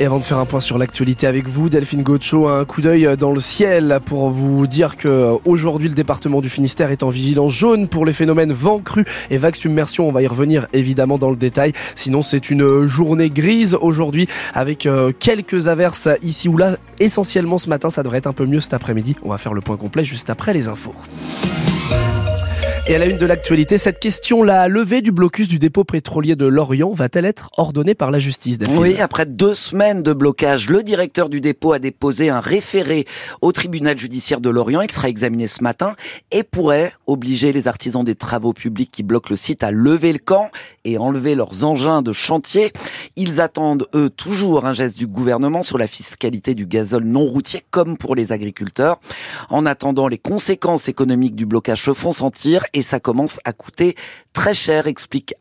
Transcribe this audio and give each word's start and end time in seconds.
Et 0.00 0.06
avant 0.06 0.20
de 0.20 0.24
faire 0.24 0.38
un 0.38 0.44
point 0.44 0.60
sur 0.60 0.78
l'actualité 0.78 1.26
avec 1.26 1.48
vous, 1.48 1.68
Delphine 1.68 2.04
Gocho, 2.04 2.46
un 2.46 2.64
coup 2.64 2.80
d'œil 2.80 3.16
dans 3.18 3.32
le 3.32 3.40
ciel 3.40 3.98
pour 4.06 4.30
vous 4.30 4.68
dire 4.68 4.96
que 4.96 5.32
aujourd'hui 5.44 5.88
le 5.88 5.94
département 5.94 6.40
du 6.40 6.48
Finistère 6.48 6.92
est 6.92 7.02
en 7.02 7.08
vigilance 7.08 7.50
jaune 7.50 7.88
pour 7.88 8.06
les 8.06 8.12
phénomènes 8.12 8.52
vent 8.52 8.78
cru 8.78 9.04
et 9.30 9.38
vague 9.38 9.56
submersion. 9.56 10.06
On 10.06 10.12
va 10.12 10.22
y 10.22 10.28
revenir 10.28 10.68
évidemment 10.72 11.18
dans 11.18 11.30
le 11.30 11.36
détail. 11.36 11.72
Sinon, 11.96 12.22
c'est 12.22 12.48
une 12.48 12.86
journée 12.86 13.28
grise 13.28 13.76
aujourd'hui 13.80 14.28
avec 14.54 14.86
euh, 14.86 15.10
quelques 15.18 15.66
averses 15.66 16.08
ici 16.22 16.48
ou 16.48 16.56
là. 16.56 16.76
Essentiellement 17.00 17.58
ce 17.58 17.68
matin, 17.68 17.90
ça 17.90 18.04
devrait 18.04 18.18
être 18.18 18.28
un 18.28 18.32
peu 18.32 18.46
mieux 18.46 18.60
cet 18.60 18.74
après-midi. 18.74 19.16
On 19.24 19.30
va 19.30 19.38
faire 19.38 19.52
le 19.52 19.62
point 19.62 19.76
complet 19.76 20.04
juste 20.04 20.30
après 20.30 20.52
les 20.52 20.68
infos. 20.68 20.94
Et 22.90 22.94
à 22.94 22.98
la 22.98 23.04
une 23.04 23.18
de 23.18 23.26
l'actualité, 23.26 23.76
cette 23.76 23.98
question, 23.98 24.42
la 24.42 24.66
levée 24.66 25.02
du 25.02 25.12
blocus 25.12 25.46
du 25.46 25.58
dépôt 25.58 25.84
pétrolier 25.84 26.36
de 26.36 26.46
Lorient 26.46 26.94
va-t-elle 26.94 27.26
être 27.26 27.50
ordonnée 27.58 27.94
par 27.94 28.10
la 28.10 28.18
justice 28.18 28.56
Oui, 28.70 28.98
après 28.98 29.26
deux 29.26 29.52
semaines 29.52 30.02
de 30.02 30.14
blocage, 30.14 30.70
le 30.70 30.82
directeur 30.82 31.28
du 31.28 31.42
dépôt 31.42 31.74
a 31.74 31.80
déposé 31.80 32.30
un 32.30 32.40
référé 32.40 33.04
au 33.42 33.52
tribunal 33.52 33.98
judiciaire 33.98 34.40
de 34.40 34.48
Lorient. 34.48 34.80
Il 34.80 34.90
sera 34.90 35.10
examiné 35.10 35.48
ce 35.48 35.62
matin 35.62 35.96
et 36.30 36.42
pourrait 36.44 36.90
obliger 37.06 37.52
les 37.52 37.68
artisans 37.68 38.02
des 38.02 38.14
travaux 38.14 38.54
publics 38.54 38.90
qui 38.90 39.02
bloquent 39.02 39.28
le 39.28 39.36
site 39.36 39.64
à 39.64 39.70
lever 39.70 40.14
le 40.14 40.18
camp 40.18 40.48
et 40.86 40.96
enlever 40.96 41.34
leurs 41.34 41.64
engins 41.64 42.00
de 42.00 42.14
chantier. 42.14 42.72
Ils 43.16 43.42
attendent, 43.42 43.86
eux, 43.94 44.08
toujours 44.08 44.64
un 44.64 44.72
geste 44.72 44.96
du 44.96 45.06
gouvernement 45.06 45.62
sur 45.62 45.76
la 45.76 45.88
fiscalité 45.88 46.54
du 46.54 46.64
gazole 46.64 47.04
non 47.04 47.26
routier, 47.26 47.60
comme 47.70 47.98
pour 47.98 48.14
les 48.14 48.32
agriculteurs. 48.32 48.98
En 49.50 49.66
attendant, 49.66 50.08
les 50.08 50.16
conséquences 50.16 50.88
économiques 50.88 51.36
du 51.36 51.44
blocage 51.44 51.82
se 51.82 51.92
font 51.92 52.12
sentir 52.12 52.64
ça 52.82 53.00
commence 53.00 53.40
à 53.44 53.52
coûter 53.52 53.94
très 54.32 54.54
cher, 54.54 54.86
explique 54.86 55.34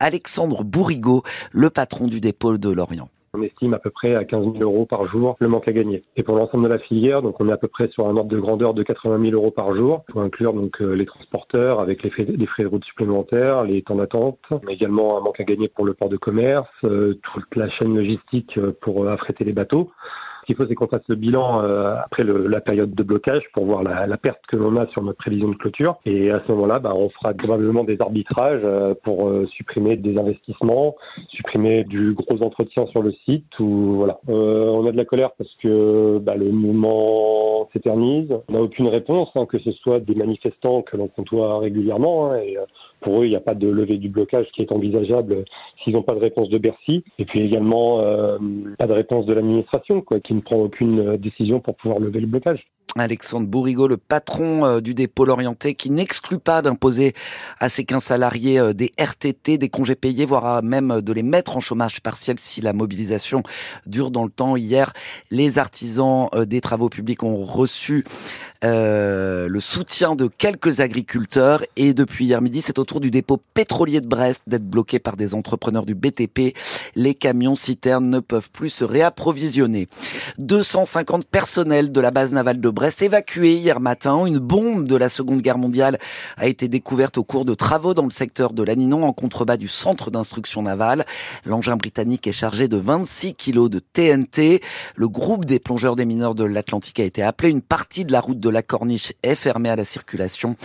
Alexandre 0.00 0.64
Bourrigaud, 0.64 1.22
le 1.52 1.70
patron 1.70 2.08
du 2.08 2.20
dépôt 2.20 2.58
de 2.58 2.70
Lorient. 2.70 3.08
On 3.34 3.40
estime 3.40 3.72
à 3.72 3.78
peu 3.78 3.88
près 3.88 4.14
à 4.14 4.26
15 4.26 4.44
000 4.44 4.56
euros 4.58 4.84
par 4.84 5.06
jour 5.06 5.36
le 5.40 5.48
manque 5.48 5.66
à 5.66 5.72
gagner. 5.72 6.04
Et 6.16 6.22
pour 6.22 6.36
l'ensemble 6.36 6.64
de 6.64 6.68
la 6.68 6.78
filière, 6.78 7.22
donc 7.22 7.40
on 7.40 7.48
est 7.48 7.52
à 7.52 7.56
peu 7.56 7.66
près 7.68 7.88
sur 7.88 8.06
un 8.06 8.14
ordre 8.14 8.28
de 8.28 8.38
grandeur 8.38 8.74
de 8.74 8.82
80 8.82 9.22
000 9.22 9.32
euros 9.32 9.50
par 9.50 9.74
jour, 9.74 10.04
pour 10.08 10.20
inclure 10.20 10.52
donc 10.52 10.82
euh, 10.82 10.92
les 10.92 11.06
transporteurs 11.06 11.80
avec 11.80 12.02
les 12.02 12.10
frais, 12.10 12.24
de 12.24 12.66
route 12.66 12.84
supplémentaires, 12.84 13.64
les 13.64 13.80
temps 13.80 13.94
d'attente, 13.94 14.38
mais 14.66 14.74
également 14.74 15.16
un 15.16 15.22
manque 15.22 15.40
à 15.40 15.44
gagner 15.44 15.68
pour 15.68 15.86
le 15.86 15.94
port 15.94 16.10
de 16.10 16.18
commerce, 16.18 16.68
euh, 16.84 17.18
toute 17.32 17.56
la 17.56 17.70
chaîne 17.70 17.96
logistique 17.96 18.58
euh, 18.58 18.76
pour 18.82 19.08
affréter 19.08 19.44
les 19.44 19.54
bateaux. 19.54 19.90
Ce 20.42 20.46
qu'il 20.46 20.56
faut, 20.56 20.66
c'est 20.66 20.74
qu'on 20.74 20.88
fasse 20.88 21.06
le 21.06 21.14
bilan 21.14 21.62
euh, 21.62 21.94
après 22.04 22.24
le, 22.24 22.48
la 22.48 22.60
période 22.60 22.92
de 22.92 23.02
blocage 23.04 23.44
pour 23.52 23.64
voir 23.64 23.84
la, 23.84 24.08
la 24.08 24.16
perte 24.16 24.40
que 24.48 24.56
l'on 24.56 24.76
a 24.76 24.88
sur 24.88 25.00
notre 25.02 25.18
prévision 25.18 25.48
de 25.48 25.54
clôture. 25.54 26.00
Et 26.04 26.32
à 26.32 26.42
ce 26.44 26.50
moment-là, 26.50 26.80
bah, 26.80 26.94
on 26.96 27.10
fera 27.10 27.32
probablement 27.32 27.84
des 27.84 27.96
arbitrages 28.00 28.62
euh, 28.64 28.92
pour 29.04 29.28
euh, 29.28 29.46
supprimer 29.46 29.96
des 29.96 30.18
investissements, 30.18 30.96
supprimer 31.28 31.84
du 31.84 32.14
gros 32.14 32.42
entretien 32.42 32.86
sur 32.86 33.02
le 33.02 33.12
site. 33.24 33.56
Ou 33.60 33.94
voilà, 33.98 34.18
on 34.26 34.84
a 34.84 34.90
de 34.90 34.96
la 34.96 35.04
colère 35.04 35.30
parce 35.38 35.54
que 35.62 36.18
bah, 36.18 36.34
le 36.34 36.50
mouvement 36.50 37.68
s'éternise. 37.72 38.34
On 38.48 38.54
n'a 38.54 38.62
aucune 38.62 38.88
réponse, 38.88 39.28
hein, 39.36 39.46
que 39.46 39.60
ce 39.60 39.70
soit 39.70 40.00
des 40.00 40.16
manifestants 40.16 40.82
que 40.82 40.96
l'on 40.96 41.06
côtoie 41.06 41.60
régulièrement. 41.60 42.32
Hein, 42.32 42.38
et, 42.38 42.58
pour 43.02 43.20
eux, 43.20 43.26
il 43.26 43.30
n'y 43.30 43.36
a 43.36 43.40
pas 43.40 43.54
de 43.54 43.68
levée 43.68 43.98
du 43.98 44.08
blocage 44.08 44.46
qui 44.54 44.62
est 44.62 44.72
envisageable 44.72 45.44
s'ils 45.82 45.92
n'ont 45.92 46.02
pas 46.02 46.14
de 46.14 46.20
réponse 46.20 46.48
de 46.48 46.58
Bercy. 46.58 47.04
Et 47.18 47.24
puis 47.24 47.40
également, 47.40 48.00
euh, 48.00 48.38
pas 48.78 48.86
de 48.86 48.92
réponse 48.92 49.26
de 49.26 49.34
l'administration, 49.34 50.00
quoi, 50.00 50.20
qui 50.20 50.34
ne 50.34 50.40
prend 50.40 50.56
aucune 50.56 51.16
décision 51.16 51.60
pour 51.60 51.76
pouvoir 51.76 51.98
lever 52.00 52.20
le 52.20 52.26
blocage. 52.26 52.64
Alexandre 52.98 53.46
Bourrigaud, 53.46 53.88
le 53.88 53.96
patron 53.96 54.66
euh, 54.66 54.80
du 54.80 54.92
dépôt 54.94 55.24
Lorientais, 55.24 55.72
qui 55.72 55.88
n'exclut 55.88 56.38
pas 56.38 56.60
d'imposer 56.60 57.14
à 57.58 57.70
ses 57.70 57.84
15 57.84 58.02
salariés 58.02 58.58
euh, 58.58 58.74
des 58.74 58.90
RTT, 58.98 59.56
des 59.56 59.68
congés 59.70 59.94
payés, 59.94 60.26
voire 60.26 60.62
même 60.62 61.00
de 61.00 61.12
les 61.12 61.22
mettre 61.22 61.56
en 61.56 61.60
chômage 61.60 62.02
partiel 62.02 62.38
si 62.38 62.60
la 62.60 62.74
mobilisation 62.74 63.42
dure 63.86 64.10
dans 64.10 64.24
le 64.24 64.30
temps. 64.30 64.56
Hier, 64.56 64.92
les 65.30 65.58
artisans 65.58 66.28
des 66.46 66.60
travaux 66.60 66.90
publics 66.90 67.22
ont 67.22 67.42
reçu 67.42 68.04
euh, 68.64 69.48
le 69.48 69.60
soutien 69.60 70.14
de 70.14 70.28
quelques 70.28 70.80
agriculteurs 70.80 71.64
et 71.76 71.94
depuis 71.94 72.26
hier 72.26 72.40
midi, 72.40 72.62
c'est 72.62 72.78
au 72.78 72.84
tour 72.84 73.00
du 73.00 73.10
dépôt 73.10 73.40
pétrolier 73.54 74.00
de 74.00 74.06
Brest 74.06 74.42
d'être 74.46 74.64
bloqué 74.64 75.00
par 75.00 75.16
des 75.16 75.34
entrepreneurs 75.34 75.84
du 75.84 75.94
BTP. 75.96 76.56
Les 76.94 77.14
camions 77.14 77.56
citernes 77.56 78.08
ne 78.08 78.20
peuvent 78.20 78.50
plus 78.50 78.70
se 78.70 78.84
réapprovisionner. 78.84 79.88
250 80.38 81.26
personnels 81.26 81.90
de 81.90 82.00
la 82.00 82.12
base 82.12 82.32
navale 82.32 82.60
de 82.60 82.70
Brest 82.70 83.02
évacués 83.02 83.54
hier 83.54 83.80
matin. 83.80 84.26
Une 84.26 84.38
bombe 84.38 84.86
de 84.86 84.96
la 84.96 85.08
Seconde 85.08 85.40
Guerre 85.40 85.58
mondiale 85.58 85.98
a 86.36 86.46
été 86.46 86.68
découverte 86.68 87.18
au 87.18 87.24
cours 87.24 87.44
de 87.44 87.54
travaux 87.54 87.94
dans 87.94 88.04
le 88.04 88.10
secteur 88.10 88.52
de 88.52 88.62
l'Aninon 88.62 89.04
en 89.04 89.12
contrebas 89.12 89.56
du 89.56 89.68
centre 89.68 90.10
d'instruction 90.10 90.62
navale. 90.62 91.04
L'engin 91.44 91.76
britannique 91.76 92.26
est 92.28 92.32
chargé 92.32 92.68
de 92.68 92.76
26 92.76 93.34
kilos 93.34 93.70
de 93.70 93.80
TNT. 93.80 94.60
Le 94.94 95.08
groupe 95.08 95.46
des 95.46 95.58
plongeurs 95.58 95.96
des 95.96 96.04
mineurs 96.04 96.36
de 96.36 96.44
l'Atlantique 96.44 97.00
a 97.00 97.04
été 97.04 97.22
appelé. 97.22 97.50
Une 97.50 97.62
partie 97.62 98.04
de 98.04 98.12
la 98.12 98.20
route 98.20 98.38
de 98.38 98.51
la 98.52 98.62
corniche 98.62 99.12
est 99.22 99.34
fermée 99.34 99.70
à 99.70 99.76
la 99.76 99.84
circulation. 99.84 100.56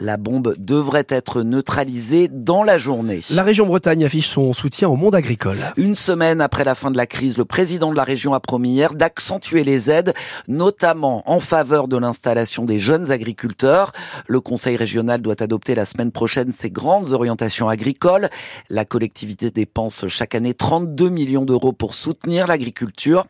La 0.00 0.16
bombe 0.16 0.54
devrait 0.58 1.06
être 1.08 1.42
neutralisée 1.42 2.28
dans 2.28 2.62
la 2.62 2.78
journée. 2.78 3.20
La 3.30 3.42
région 3.42 3.66
Bretagne 3.66 4.04
affiche 4.04 4.28
son 4.28 4.54
soutien 4.54 4.88
au 4.88 4.96
monde 4.96 5.14
agricole. 5.14 5.58
Une 5.76 5.94
semaine 5.94 6.40
après 6.40 6.64
la 6.64 6.74
fin 6.74 6.90
de 6.90 6.96
la 6.96 7.06
crise, 7.06 7.36
le 7.36 7.44
président 7.44 7.90
de 7.90 7.96
la 7.96 8.04
région 8.04 8.34
a 8.34 8.40
promis 8.40 8.70
hier 8.70 8.94
d'accentuer 8.94 9.64
les 9.64 9.90
aides, 9.90 10.14
notamment 10.48 11.22
en 11.30 11.40
faveur 11.40 11.88
de 11.88 11.96
l'installation 11.96 12.64
des 12.64 12.78
jeunes 12.78 13.10
agriculteurs. 13.10 13.92
Le 14.26 14.40
conseil 14.40 14.76
régional 14.76 15.20
doit 15.20 15.42
adopter 15.42 15.74
la 15.74 15.84
semaine 15.84 16.12
prochaine 16.12 16.52
ses 16.56 16.70
grandes 16.70 17.12
orientations 17.12 17.68
agricoles. 17.68 18.28
La 18.70 18.84
collectivité 18.84 19.50
dépense 19.50 20.06
chaque 20.06 20.34
année 20.34 20.54
32 20.54 21.08
millions 21.08 21.44
d'euros 21.44 21.72
pour 21.72 21.94
soutenir 21.94 22.46
l'agriculture. 22.46 23.26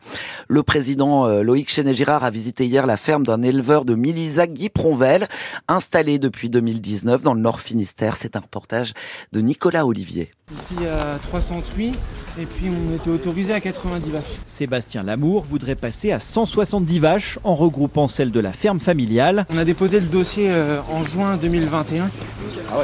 Le 0.47 0.63
président 0.63 1.25
euh, 1.25 1.41
Loïc 1.43 1.69
Chenet-Girard 1.69 2.23
a 2.23 2.29
visité 2.29 2.65
hier 2.65 2.85
la 2.85 2.97
ferme 2.97 3.25
d'un 3.25 3.41
éleveur 3.41 3.85
de 3.85 3.95
Milisa 4.03 4.47
Guy 4.47 4.67
Pronvel, 4.67 5.27
installé 5.69 6.19
depuis 6.19 6.49
2019 6.49 7.23
dans 7.23 7.33
le 7.33 7.39
Nord 7.39 7.61
Finistère. 7.61 8.17
C'est 8.17 8.35
un 8.35 8.41
reportage 8.41 8.91
de 9.31 9.39
Nicolas 9.39 9.85
Olivier. 9.87 10.31
Ici 10.53 10.85
à 10.85 11.17
308 11.19 11.97
et 12.39 12.45
puis 12.45 12.65
on 12.69 12.95
était 12.95 13.09
autorisé 13.09 13.53
à 13.53 13.61
90 13.61 14.09
vaches. 14.09 14.23
Sébastien 14.45 15.03
Lamour 15.03 15.43
voudrait 15.43 15.75
passer 15.75 16.11
à 16.11 16.19
170 16.19 16.99
vaches 16.99 17.39
en 17.43 17.55
regroupant 17.55 18.07
celles 18.07 18.31
de 18.31 18.39
la 18.39 18.51
ferme 18.51 18.79
familiale. 18.79 19.45
On 19.49 19.57
a 19.57 19.65
déposé 19.65 19.99
le 19.99 20.07
dossier 20.07 20.47
euh, 20.49 20.79
en 20.89 21.05
juin 21.05 21.37
2021. 21.37 22.09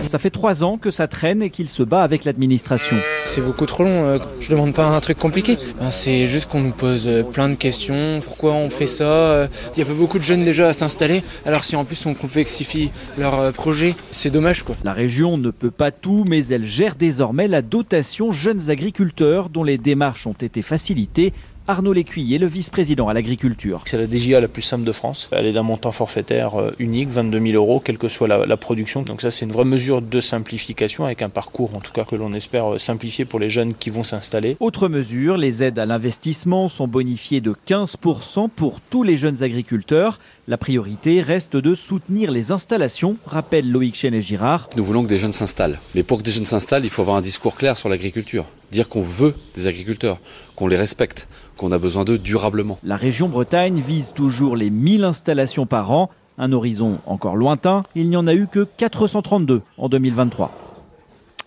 Ça 0.08 0.20
fait 0.20 0.30
trois 0.30 0.64
ans 0.64 0.78
que 0.78 0.92
ça 0.92 1.08
traîne 1.08 1.42
et 1.42 1.50
qu'il 1.50 1.70
se 1.70 1.84
bat 1.84 2.04
avec 2.04 2.26
l'administration. 2.26 2.98
C'est 3.26 3.42
beaucoup 3.42 3.66
trop 3.66 3.84
long, 3.84 4.06
euh, 4.06 4.20
je 4.40 4.50
demande 4.52 4.74
pas 4.74 4.86
un 4.86 5.00
truc 5.00 5.18
compliqué. 5.18 5.58
Ben, 5.80 5.90
c'est 5.90 6.28
juste 6.28 6.50
qu'on 6.50 6.62
nous 6.62 6.72
pose 6.72 7.08
euh, 7.08 7.24
plein 7.24 7.50
de 7.50 7.56
questions, 7.56 8.20
pourquoi 8.24 8.54
on 8.54 8.70
fait 8.70 8.88
ça. 8.88 9.48
Il 9.76 9.80
y 9.80 9.82
a 9.82 9.86
pas 9.86 9.94
beaucoup 9.94 10.20
de 10.20 10.24
jeunes 10.24 10.46
déjà 10.46 10.70
à 10.70 10.74
s'installer, 10.74 11.24
alors 11.46 11.66
si 11.66 11.76
en 11.76 11.86
plus 11.86 12.06
on 12.06 12.14
complexifie 12.14 12.92
leur 13.18 13.52
projet, 13.54 13.96
c'est 14.12 14.30
dommage 14.30 14.64
quoi. 14.64 14.76
La 14.84 14.94
région 14.94 15.38
ne 15.38 15.50
peut 15.50 15.72
pas 15.72 15.92
tout, 15.92 16.24
mais 16.28 16.46
elle 16.48 16.66
gère 16.66 16.96
désormais 16.96 17.48
la 17.48 17.59
dotation 17.62 18.32
jeunes 18.32 18.70
agriculteurs 18.70 19.50
dont 19.50 19.64
les 19.64 19.78
démarches 19.78 20.28
ont 20.28 20.34
été 20.34 20.62
facilitées 20.62 21.34
Arnaud 21.70 21.94
Lécuyer, 21.94 22.40
le 22.40 22.48
vice-président 22.48 23.10
à 23.10 23.14
l'agriculture. 23.14 23.84
C'est 23.86 24.00
la 24.00 24.08
DGA 24.08 24.40
la 24.40 24.48
plus 24.48 24.64
simple 24.64 24.86
de 24.86 24.92
France. 24.92 25.30
Elle 25.32 25.46
est 25.46 25.52
d'un 25.52 25.62
montant 25.62 25.92
forfaitaire 25.92 26.60
euh, 26.60 26.72
unique, 26.80 27.10
22 27.10 27.40
000 27.40 27.54
euros, 27.54 27.80
quelle 27.80 28.00
que 28.00 28.08
soit 28.08 28.28
la, 28.28 28.58
production. 28.58 29.04
Donc 29.04 29.22
ça, 29.22 29.30
c'est 29.30 29.46
une 29.46 29.52
vraie 29.52 29.66
mesure 29.66 30.02
de 30.02 30.20
simplification 30.20 31.06
avec 31.06 31.22
un 31.22 31.30
parcours, 31.30 31.76
en 31.76 31.80
tout 31.80 31.92
cas, 31.92 32.06
que 32.06 32.16
l'on 32.16 32.34
espère 32.34 32.74
euh, 32.74 32.78
simplifier 32.80 33.24
pour 33.24 33.38
les 33.38 33.52
jeunes 33.52 33.76
qui 33.76 33.92
vont 33.92 34.02
s'installer. 34.02 34.58
Autre 34.60 34.88
mesure, 34.88 35.38
les 35.38 35.62
aides 35.62 35.78
à 35.78 35.86
l'investissement 35.86 36.70
sont 36.70 36.88
bonifiées 36.88 37.40
de 37.40 37.54
15% 37.68 38.50
pour 38.50 38.82
tous 38.82 39.04
les 39.04 39.16
jeunes 39.16 39.44
agriculteurs. 39.44 40.18
La 40.48 40.58
priorité 40.58 41.22
reste 41.22 41.56
de 41.56 41.76
soutenir 41.76 42.32
les 42.32 42.52
installations, 42.52 43.18
rappelle 43.28 43.70
Loïc 43.70 43.94
Chenet-Girard. 43.94 44.72
Nous 44.76 44.84
voulons 44.84 45.04
que 45.04 45.10
des 45.10 45.20
jeunes 45.20 45.34
s'installent. 45.34 45.80
Mais 45.94 46.02
pour 46.02 46.18
que 46.18 46.24
des 46.24 46.32
jeunes 46.32 46.46
s'installent, 46.46 46.86
il 46.86 46.90
faut 46.90 47.04
avoir 47.04 47.18
un 47.18 47.22
discours 47.22 47.56
clair 47.56 47.78
sur 47.78 47.90
l'agriculture. 47.90 48.48
Dire 48.72 48.90
qu'on 48.90 49.02
veut 49.02 49.36
des 49.56 49.68
agriculteurs, 49.68 50.20
qu'on 50.56 50.68
les 50.68 50.76
respecte, 50.76 51.28
qu'on 51.58 51.72
a 51.72 51.80
besoin 51.80 52.06
d'eux 52.06 52.18
durablement. 52.18 52.78
La 52.84 52.98
région 52.98 53.30
Bretagne 53.30 53.82
vise 53.86 54.14
toujours 54.14 54.56
les 54.56 54.70
1000 54.70 55.04
installations 55.04 55.66
par 55.66 55.92
an. 55.92 56.10
Un 56.38 56.54
horizon 56.54 57.00
encore 57.06 57.36
lointain, 57.36 57.84
il 57.96 58.10
n'y 58.10 58.16
en 58.16 58.26
a 58.26 58.34
eu 58.34 58.48
que 58.48 58.66
432 58.78 59.62
en 59.78 59.90
2023. 59.90 60.69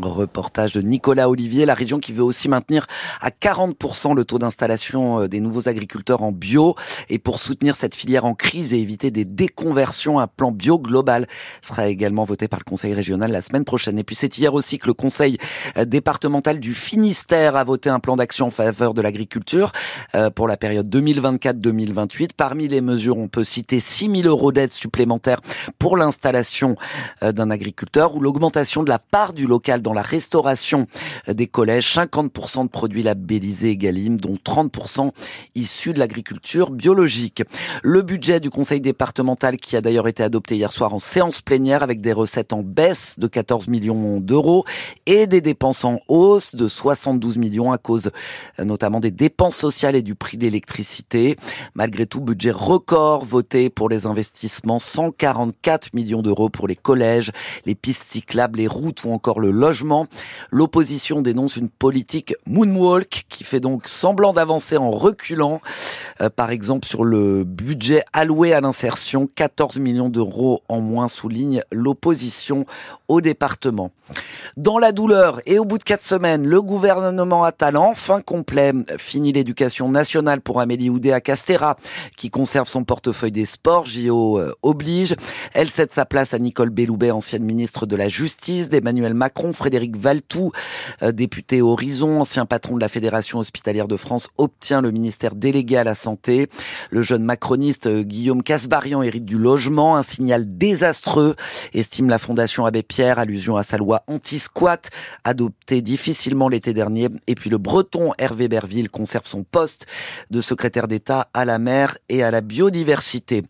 Reportage 0.01 0.73
de 0.73 0.81
Nicolas 0.81 1.29
Olivier, 1.29 1.67
la 1.67 1.75
région 1.75 1.99
qui 2.01 2.13
veut 2.13 2.25
aussi 2.25 2.49
maintenir 2.49 2.87
à 3.21 3.31
40% 3.31 4.15
le 4.17 4.25
taux 4.25 4.39
d'installation 4.39 5.21
euh, 5.21 5.29
des 5.29 5.41
nouveaux 5.41 5.69
agriculteurs 5.69 6.23
en 6.23 6.33
bio. 6.33 6.75
Et 7.09 7.19
pour 7.19 7.39
soutenir 7.39 7.77
cette 7.77 7.95
filière 7.95 8.25
en 8.25 8.35
crise 8.35 8.75
et 8.75 8.79
éviter 8.79 9.11
des 9.11 9.25
déconversions, 9.25 10.19
un 10.19 10.27
plan 10.27 10.51
bio 10.51 10.79
global 10.79 11.27
sera 11.61 11.89
également 11.89 12.25
voté 12.25 12.49
par 12.49 12.59
le 12.59 12.65
Conseil 12.65 12.95
régional 12.95 13.31
la 13.31 13.43
semaine 13.43 13.65
prochaine. 13.65 13.99
Et 13.99 14.05
puis 14.05 14.17
c'est 14.17 14.37
hier 14.39 14.55
aussi 14.55 14.79
que 14.79 14.87
le 14.87 14.95
Conseil 14.95 15.39
euh, 15.77 15.85
départemental 15.85 16.59
du 16.59 16.75
Finistère 16.75 17.57
a 17.57 17.65
voté 17.65 17.91
un 17.91 18.01
plan 18.01 18.17
d'action 18.17 18.47
en 18.47 18.51
faveur 18.51 18.95
de 18.95 19.03
l'agriculture 19.03 19.73
euh, 20.15 20.31
pour 20.31 20.49
la 20.49 20.57
période 20.57 20.89
2024-2028. 20.95 22.31
Parmi 22.37 22.67
les 22.67 22.81
mesures, 22.81 23.19
on 23.19 23.29
peut 23.29 23.45
citer 23.45 23.79
6 23.79 24.23
000 24.23 24.29
euros 24.29 24.53
d'aide 24.53 24.73
supplémentaire 24.73 25.41
pour 25.79 25.97
l'installation 25.97 26.77
d'un 27.21 27.51
agriculteur 27.51 28.15
ou 28.15 28.21
l'augmentation 28.21 28.83
de 28.83 28.89
la 28.89 28.99
part 28.99 29.33
du 29.33 29.47
local 29.47 29.83
dans 29.83 29.92
la 29.95 30.03
restauration 30.03 30.87
des 31.29 31.47
collèges. 31.47 31.95
50% 31.95 32.65
de 32.65 32.69
produits 32.69 33.03
labellisés 33.03 33.71
Egalim, 33.71 34.17
dont 34.17 34.35
30% 34.35 35.11
issus 35.55 35.93
de 35.93 35.99
l'agriculture 35.99 36.71
biologique. 36.71 37.43
Le 37.83 38.03
budget 38.03 38.41
du 38.41 38.51
conseil 38.51 38.81
départemental 38.81 39.57
qui 39.57 39.77
a 39.77 39.81
d'ailleurs 39.81 40.09
été 40.09 40.23
adopté 40.23 40.57
hier 40.57 40.73
soir 40.73 40.95
en 40.95 40.99
séance 40.99 41.41
plénière 41.41 41.83
avec 41.83 42.01
des 42.01 42.13
recettes 42.13 42.53
en 42.53 42.63
baisse 42.63 43.19
de 43.19 43.27
14 43.27 43.69
millions 43.69 44.21
d'euros 44.21 44.65
et 45.07 45.27
des 45.27 45.41
dépenses 45.41 45.85
en 45.85 45.99
hausse 46.09 46.55
de 46.55 46.69
72 46.69 47.37
millions 47.37 47.73
à 47.73 47.79
cause 47.79 48.11
euh, 48.59 48.65
notamment 48.65 49.01
des 49.01 49.11
dépenses 49.11 49.57
sociales 49.57 49.97
et 49.97 50.03
du 50.03 50.15
prix 50.15 50.37
de 50.37 50.43
l'électricité. 50.43 51.37
Malgré 51.75 52.07
tout, 52.07 52.21
budget 52.21 52.51
record 52.51 53.25
voté 53.25 53.71
pour 53.71 53.89
les 53.89 54.07
investissements, 54.07 54.79
144 54.79 55.95
millions 55.95 56.23
d'euros 56.23 56.49
pour 56.49 56.69
les 56.69 56.77
collèges, 56.77 57.33
les 57.67 57.75
pistes 57.75 58.05
cyclables, 58.11 58.59
les 58.59 58.67
routes 58.67 59.05
ou 59.05 59.13
encore 59.13 59.41
le 59.41 59.51
logement. 59.51 59.72
L'opposition 60.51 61.23
dénonce 61.23 61.57
une 61.57 61.69
politique 61.69 62.35
moonwalk 62.47 63.25
qui 63.29 63.45
fait 63.45 63.61
donc 63.61 63.89
semblant 63.89 64.33
d'avancer 64.33 64.77
en 64.77 64.91
reculant. 64.91 65.61
Euh, 66.21 66.31
par 66.31 66.51
exemple, 66.51 66.87
sur 66.87 67.05
le 67.05 67.45
budget 67.45 68.03
alloué 68.13 68.53
à 68.53 68.61
l'insertion, 68.61 69.27
14 69.35 69.79
millions 69.79 70.09
d'euros 70.09 70.63
en 70.69 70.81
moins 70.81 71.09
souligne 71.09 71.63
l'opposition 71.71 72.67
au 73.13 73.21
département. 73.21 73.91
Dans 74.57 74.79
la 74.79 74.93
douleur 74.93 75.41
et 75.45 75.59
au 75.59 75.65
bout 75.65 75.79
de 75.79 75.83
quatre 75.83 76.03
semaines, 76.03 76.47
le 76.47 76.63
gouvernement 76.63 77.45
attal 77.45 77.77
enfin 77.77 78.23
complet 78.23 78.73
fini 78.97 79.33
l'éducation 79.33 79.91
nationale 79.91 80.41
pour 80.41 80.61
Amélie 80.61 80.89
Oudéa 80.89 81.21
Castera, 81.21 81.77
qui 82.17 82.31
conserve 82.31 82.69
son 82.69 82.85
portefeuille 82.85 83.33
des 83.33 83.45
sports, 83.45 83.85
JO 83.85 84.39
euh, 84.39 84.55
oblige. 84.63 85.15
Elle 85.53 85.69
cède 85.69 85.93
sa 85.93 86.07
place 86.07 86.33
à 86.33 86.39
Nicole 86.39 86.71
Belloubet, 86.71 87.11
ancienne 87.11 87.45
ministre 87.45 87.85
de 87.85 87.97
la 87.97 88.09
Justice, 88.09 88.71
d'Emmanuel 88.71 89.13
Macron, 89.13 89.53
Frédéric 89.53 89.97
Valtou, 89.97 90.51
euh, 91.03 91.13
député 91.13 91.61
Horizon, 91.61 92.21
ancien 92.21 92.47
patron 92.47 92.77
de 92.77 92.81
la 92.81 92.89
Fédération 92.89 93.39
hospitalière 93.39 93.89
de 93.89 93.97
France, 93.99 94.31
obtient 94.39 94.81
le 94.81 94.91
ministère 94.91 95.35
délégué 95.35 95.77
à 95.77 95.85
la 95.85 95.95
santé. 95.95 96.49
Le 96.91 97.03
jeune 97.03 97.25
macroniste 97.25 97.87
euh, 97.87 98.05
Guillaume 98.05 98.43
Casbarian 98.43 99.03
hérite 99.03 99.27
du 99.27 99.37
logement, 99.37 99.97
un 99.97 100.03
signal 100.03 100.57
désastreux, 100.57 101.35
estime 101.75 102.09
la 102.09 102.19
Fondation 102.19 102.65
Abbé 102.65 102.83
Pierre, 102.83 103.02
allusion 103.11 103.57
à 103.57 103.63
sa 103.63 103.77
loi 103.77 104.03
anti-squat, 104.07 104.91
adoptée 105.25 105.83
difficilement 105.83 106.49
l'été 106.49 106.73
dernier. 106.73 107.09
Et 107.27 107.35
puis 107.35 107.51
le 107.51 107.59
breton 107.59 108.13
Hervé 108.19 108.49
Berville 108.49 108.91
conserve 108.91 109.27
son 109.27 109.43
poste 109.43 109.87
de 110.31 110.41
secrétaire 110.41 110.89
d'État 110.89 111.29
à 111.35 111.45
la 111.45 111.59
mer 111.59 111.99
et 112.09 112.23
à 112.23 112.31
la 112.31 112.41
biodiversité. 112.41 113.43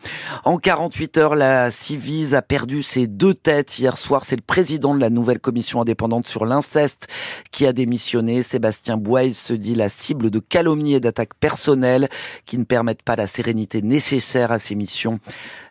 En 0.45 0.59
48 0.59 1.19
heures, 1.19 1.35
la 1.35 1.71
Civise 1.71 2.35
a 2.35 2.43
perdu 2.43 2.83
ses 2.83 3.07
deux 3.07 3.35
têtes. 3.35 3.79
Hier 3.79 3.97
soir, 3.97 4.25
c'est 4.25 4.37
le 4.37 4.43
président 4.43 4.95
de 4.95 5.01
la 5.01 5.11
nouvelle 5.11 5.41
commission 5.41 5.81
indépendante 5.81 6.27
sur 6.27 6.47
l'inceste 6.47 7.09
qui 7.51 7.67
a 7.67 7.73
démissionné. 7.73 8.43
Sébastien 8.43 8.97
Boise 8.97 9.35
se 9.35 9.53
dit 9.53 9.75
la 9.75 9.89
cible 9.89 10.31
de 10.31 10.39
calomnies 10.39 10.95
et 10.95 11.01
d'attaques 11.01 11.35
personnelles 11.35 12.09
qui 12.47 12.59
ne 12.59 12.65
permettent 12.65 13.03
pas 13.03 13.17
la 13.17 13.27
sérénité 13.27 13.83
nécessaire 13.83 14.53
à 14.53 14.59
ses 14.59 14.75
missions. 14.75 15.21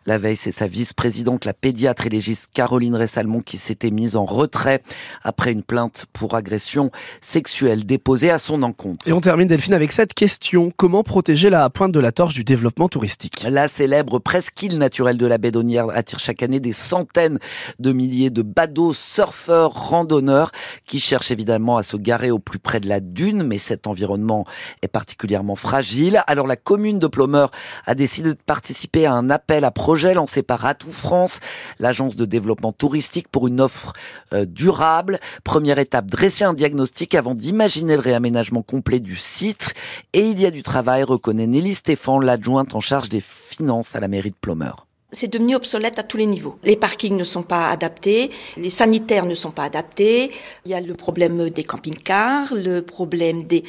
La 0.04 0.18
veille, 0.18 0.36
c'est 0.36 0.50
sa 0.50 0.66
vice-présidente, 0.66 1.44
la 1.44 1.54
pédiatre 1.54 2.06
et 2.06 2.08
légiste 2.08 2.48
Caroline 2.52 2.96
Ressalmon, 2.96 3.40
qui 3.40 3.58
s'était 3.58 3.92
mise 3.92 4.16
en 4.16 4.24
retrait 4.24 4.82
après 5.22 5.52
une 5.52 5.62
plainte 5.62 6.06
pour 6.12 6.34
agression 6.34 6.90
sexuelle 7.20 7.86
déposée 7.86 8.30
à 8.30 8.38
son 8.38 8.64
encontre. 8.64 9.06
Et 9.08 9.12
on 9.12 9.20
termine, 9.20 9.46
Delphine, 9.46 9.74
avec 9.74 9.92
cette 9.92 10.12
question. 10.12 10.72
Comment 10.76 11.04
protéger 11.04 11.50
la 11.50 11.70
pointe 11.70 11.92
de 11.92 12.00
la 12.00 12.10
torche 12.10 12.34
du 12.34 12.42
développement 12.42 12.88
touristique? 12.88 13.46
La 13.48 13.68
célèbre 13.68 14.18
presqu'île 14.18 14.76
naturelle 14.78 15.18
de 15.18 15.26
la 15.26 15.38
baie 15.38 15.52
attire 15.94 16.18
chaque 16.18 16.42
année 16.42 16.60
des 16.60 16.72
centaines 16.72 17.38
de 17.78 17.92
milliers 17.92 18.30
de 18.30 18.42
badauds, 18.42 18.94
surfeurs, 18.94 19.72
randonneurs 19.72 20.50
qui 20.86 20.98
cherchent 20.98 21.30
évidemment 21.30 21.76
à 21.76 21.82
se 21.82 21.96
garer 21.96 22.30
au 22.30 22.38
plus 22.38 22.58
près 22.58 22.80
de 22.80 22.88
la 22.88 23.00
dune, 23.00 23.42
mais 23.42 23.58
cet 23.58 23.86
environnement 23.86 24.44
est 24.80 24.88
particulièrement 24.88 25.56
fragile. 25.56 26.22
Alors 26.26 26.46
la 26.46 26.56
commune 26.56 26.98
de 26.98 27.06
Plomeur 27.06 27.50
a 27.86 27.94
décidé 27.94 28.30
de 28.30 28.38
participer 28.44 29.06
à 29.06 29.12
un 29.12 29.30
appel 29.30 29.64
à 29.64 29.70
projet 29.92 30.14
lancé 30.14 30.42
par 30.42 30.64
Atout 30.64 30.90
France, 30.90 31.38
l'agence 31.78 32.16
de 32.16 32.24
développement 32.24 32.72
touristique 32.72 33.28
pour 33.28 33.46
une 33.46 33.60
offre 33.60 33.92
euh, 34.32 34.46
durable. 34.46 35.20
Première 35.44 35.78
étape, 35.78 36.06
dresser 36.06 36.44
un 36.44 36.54
diagnostic 36.54 37.14
avant 37.14 37.34
d'imaginer 37.34 37.96
le 37.96 38.00
réaménagement 38.00 38.62
complet 38.62 39.00
du 39.00 39.16
site. 39.16 39.74
Et 40.14 40.30
il 40.30 40.40
y 40.40 40.46
a 40.46 40.50
du 40.50 40.62
travail, 40.62 41.02
reconnaît 41.02 41.46
Nelly 41.46 41.74
Stéphane, 41.74 42.24
l'adjointe 42.24 42.74
en 42.74 42.80
charge 42.80 43.10
des 43.10 43.20
finances 43.20 43.94
à 43.94 44.00
la 44.00 44.08
mairie 44.08 44.30
de 44.30 44.36
Plomeur 44.40 44.86
c'est 45.12 45.28
devenu 45.28 45.54
obsolète 45.54 45.98
à 45.98 46.02
tous 46.02 46.16
les 46.16 46.26
niveaux. 46.26 46.56
Les 46.64 46.76
parkings 46.76 47.16
ne 47.16 47.24
sont 47.24 47.42
pas 47.42 47.68
adaptés, 47.68 48.30
les 48.56 48.70
sanitaires 48.70 49.26
ne 49.26 49.34
sont 49.34 49.50
pas 49.50 49.64
adaptés, 49.64 50.30
il 50.64 50.70
y 50.70 50.74
a 50.74 50.80
le 50.80 50.94
problème 50.94 51.50
des 51.50 51.64
camping-cars, 51.64 52.54
le 52.54 52.80
problème 52.80 53.44
des, 53.44 53.62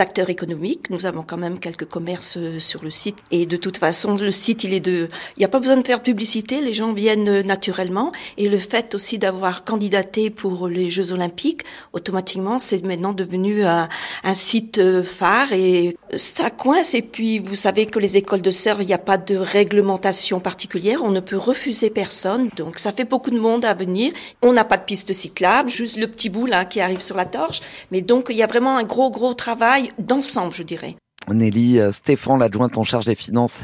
acteurs 0.00 0.30
économiques. 0.30 0.88
Nous 0.90 1.06
avons 1.06 1.22
quand 1.22 1.36
même 1.36 1.58
quelques 1.58 1.84
commerces 1.84 2.36
euh, 2.38 2.58
sur 2.58 2.82
le 2.82 2.90
site. 2.90 3.18
Et 3.30 3.44
de 3.44 3.56
toute 3.56 3.76
façon, 3.76 4.14
le 4.14 4.32
site, 4.32 4.64
il 4.64 4.72
est 4.72 4.80
de... 4.80 5.08
Il 5.36 5.40
n'y 5.40 5.44
a 5.44 5.48
pas 5.48 5.58
besoin 5.58 5.76
de 5.76 5.86
faire 5.86 6.02
publicité, 6.02 6.60
les 6.60 6.74
gens 6.74 6.92
viennent 6.92 7.42
naturellement. 7.42 8.12
Et 8.38 8.48
le 8.48 8.58
fait 8.58 8.94
aussi 8.94 9.18
d'avoir 9.18 9.64
candidaté 9.64 10.30
pour 10.30 10.68
les 10.68 10.90
Jeux 10.90 11.12
Olympiques, 11.12 11.62
automatiquement, 11.92 12.58
c'est 12.58 12.84
maintenant 12.84 13.12
devenu 13.12 13.64
un, 13.64 13.88
un 14.24 14.34
site 14.34 14.78
euh, 14.78 15.02
phare. 15.02 15.52
Et 15.52 15.96
ça 16.16 16.50
coince. 16.50 16.94
Et 16.94 17.02
puis 17.02 17.38
vous 17.40 17.56
savez 17.56 17.86
que 17.86 17.98
les 17.98 18.16
écoles 18.16 18.42
de 18.42 18.50
surf, 18.50 18.78
il 18.80 18.86
n'y 18.86 18.94
a 18.94 18.98
pas 18.98 19.18
de 19.18 19.36
réglementation 19.36 20.40
particulière 20.40 20.79
on 21.00 21.10
ne 21.10 21.20
peut 21.20 21.36
refuser 21.36 21.90
personne. 21.90 22.48
Donc 22.56 22.78
ça 22.78 22.92
fait 22.92 23.04
beaucoup 23.04 23.30
de 23.30 23.38
monde 23.38 23.64
à 23.64 23.74
venir. 23.74 24.12
On 24.42 24.52
n'a 24.52 24.64
pas 24.64 24.76
de 24.76 24.84
piste 24.84 25.12
cyclable, 25.12 25.70
juste 25.70 25.96
le 25.96 26.06
petit 26.06 26.28
bout 26.28 26.46
là 26.46 26.64
qui 26.64 26.80
arrive 26.80 27.00
sur 27.00 27.16
la 27.16 27.26
torche. 27.26 27.60
Mais 27.90 28.00
donc 28.00 28.26
il 28.30 28.36
y 28.36 28.42
a 28.42 28.46
vraiment 28.46 28.76
un 28.76 28.84
gros 28.84 29.10
gros 29.10 29.34
travail 29.34 29.90
d'ensemble, 29.98 30.54
je 30.54 30.62
dirais. 30.62 30.96
Nelly 31.34 31.78
euh, 31.78 31.92
Stéphane, 31.92 32.38
l'adjointe 32.38 32.78
en 32.78 32.84
charge 32.84 33.04
des 33.04 33.14
finances 33.14 33.62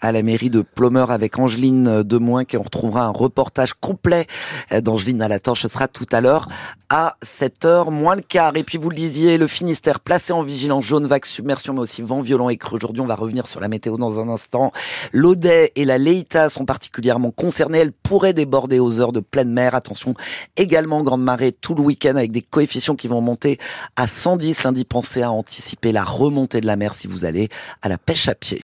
à 0.00 0.12
la 0.12 0.22
mairie 0.22 0.50
de 0.50 0.62
Plomeur 0.62 1.10
avec 1.10 1.38
Angeline 1.38 2.02
Demoin 2.02 2.44
qui 2.44 2.56
on 2.56 2.62
retrouvera 2.62 3.02
un 3.02 3.10
reportage 3.10 3.74
complet 3.74 4.26
euh, 4.72 4.80
d'Angeline 4.80 5.22
à 5.22 5.28
la 5.28 5.38
torche. 5.38 5.62
Ce 5.62 5.68
sera 5.68 5.88
tout 5.88 6.06
à 6.12 6.20
l'heure 6.20 6.48
à 6.90 7.16
7h 7.22 7.90
moins 7.90 8.16
le 8.16 8.22
quart. 8.22 8.56
Et 8.56 8.62
puis 8.62 8.78
vous 8.78 8.90
le 8.90 8.96
disiez, 8.96 9.38
le 9.38 9.46
Finistère 9.46 10.00
placé 10.00 10.32
en 10.32 10.42
vigilance 10.42 10.84
jaune, 10.84 11.06
vague 11.06 11.24
submersion, 11.24 11.74
mais 11.74 11.80
aussi 11.80 12.02
vent 12.02 12.20
violent 12.20 12.48
et 12.48 12.56
creux. 12.56 12.78
Aujourd'hui, 12.78 13.02
on 13.02 13.06
va 13.06 13.14
revenir 13.14 13.46
sur 13.46 13.60
la 13.60 13.68
météo 13.68 13.96
dans 13.96 14.20
un 14.20 14.28
instant. 14.28 14.72
L'Audet 15.12 15.72
et 15.76 15.84
la 15.84 15.98
Leïta 15.98 16.48
sont 16.48 16.64
particulièrement 16.64 17.30
concernées. 17.30 17.78
Elles 17.78 17.92
pourraient 17.92 18.32
déborder 18.32 18.78
aux 18.78 19.00
heures 19.00 19.12
de 19.12 19.20
pleine 19.20 19.52
mer. 19.52 19.74
Attention 19.74 20.14
également 20.56 21.02
grande 21.02 21.22
marée 21.22 21.52
tout 21.52 21.74
le 21.74 21.82
week-end 21.82 22.16
avec 22.16 22.32
des 22.32 22.42
coefficients 22.42 22.96
qui 22.96 23.08
vont 23.08 23.20
monter 23.20 23.58
à 23.96 24.06
110 24.06 24.62
lundi. 24.64 24.84
Pensez 24.84 25.22
à 25.22 25.30
anticiper 25.30 25.92
la 25.92 26.04
remontée 26.04 26.60
de 26.60 26.66
la 26.66 26.76
mer 26.76 26.94
vous 27.08 27.24
allez 27.24 27.48
à 27.82 27.88
la 27.88 27.98
pêche 27.98 28.28
à 28.28 28.34
pied. 28.34 28.56